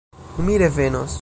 [0.39, 1.19] Mi revenos.